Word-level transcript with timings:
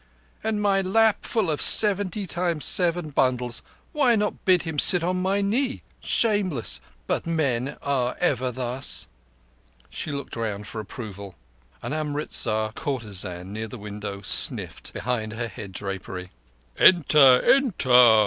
"And 0.43 0.59
my 0.63 0.81
lap 0.81 1.17
full 1.27 1.51
of 1.51 1.61
seventy 1.61 2.25
times 2.25 2.65
seven 2.65 3.11
bundles! 3.11 3.61
Why 3.93 4.15
not 4.15 4.45
bid 4.45 4.63
him 4.63 4.79
sit 4.79 5.03
on 5.03 5.21
my 5.21 5.41
knee, 5.41 5.83
Shameless? 5.99 6.81
But 7.05 7.27
men 7.27 7.77
are 7.83 8.17
ever 8.19 8.51
thus!" 8.51 9.07
She 9.91 10.11
looked 10.11 10.35
round 10.35 10.65
for 10.65 10.81
approval. 10.81 11.35
An 11.83 11.93
Amritzar 11.93 12.71
courtesan 12.73 13.53
near 13.53 13.67
the 13.67 13.77
window 13.77 14.21
sniffed 14.21 14.91
behind 14.91 15.33
her 15.33 15.47
head 15.47 15.71
drapery. 15.71 16.31
"Enter! 16.79 17.39
Enter!" 17.43 18.17